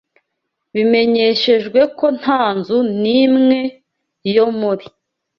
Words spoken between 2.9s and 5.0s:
n’imwe yo muri